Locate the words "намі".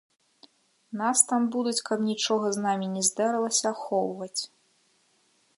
2.65-2.87